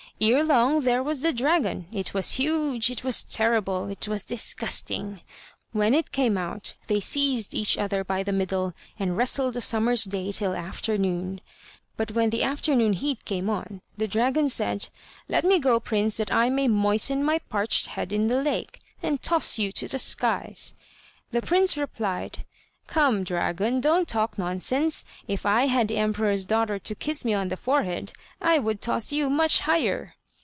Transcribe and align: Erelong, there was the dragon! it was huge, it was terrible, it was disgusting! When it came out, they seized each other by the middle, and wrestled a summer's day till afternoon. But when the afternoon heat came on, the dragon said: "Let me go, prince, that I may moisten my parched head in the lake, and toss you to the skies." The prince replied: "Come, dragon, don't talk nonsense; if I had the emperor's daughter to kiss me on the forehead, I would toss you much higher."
Erelong, 0.23 0.81
there 0.81 1.01
was 1.01 1.21
the 1.23 1.33
dragon! 1.33 1.87
it 1.91 2.13
was 2.13 2.33
huge, 2.33 2.91
it 2.91 3.03
was 3.03 3.23
terrible, 3.23 3.89
it 3.89 4.07
was 4.07 4.23
disgusting! 4.23 5.19
When 5.71 5.95
it 5.95 6.11
came 6.11 6.37
out, 6.37 6.75
they 6.85 6.99
seized 6.99 7.55
each 7.55 7.75
other 7.75 8.03
by 8.03 8.21
the 8.21 8.31
middle, 8.31 8.73
and 8.99 9.17
wrestled 9.17 9.57
a 9.57 9.61
summer's 9.61 10.03
day 10.03 10.31
till 10.31 10.53
afternoon. 10.53 11.41
But 11.97 12.11
when 12.11 12.29
the 12.29 12.43
afternoon 12.43 12.93
heat 12.93 13.25
came 13.25 13.49
on, 13.49 13.81
the 13.97 14.07
dragon 14.07 14.47
said: 14.47 14.89
"Let 15.27 15.43
me 15.43 15.57
go, 15.57 15.79
prince, 15.79 16.17
that 16.17 16.31
I 16.31 16.51
may 16.51 16.67
moisten 16.67 17.23
my 17.23 17.39
parched 17.39 17.87
head 17.87 18.13
in 18.13 18.27
the 18.27 18.43
lake, 18.43 18.79
and 19.01 19.23
toss 19.23 19.57
you 19.57 19.71
to 19.71 19.87
the 19.87 19.97
skies." 19.97 20.75
The 21.31 21.41
prince 21.41 21.75
replied: 21.77 22.45
"Come, 22.87 23.23
dragon, 23.23 23.79
don't 23.79 24.05
talk 24.05 24.37
nonsense; 24.37 25.05
if 25.25 25.45
I 25.45 25.67
had 25.67 25.87
the 25.87 25.95
emperor's 25.95 26.45
daughter 26.45 26.77
to 26.79 26.93
kiss 26.95 27.23
me 27.23 27.33
on 27.33 27.47
the 27.47 27.55
forehead, 27.55 28.11
I 28.41 28.59
would 28.59 28.81
toss 28.81 29.13
you 29.13 29.29
much 29.29 29.61
higher." 29.61 30.15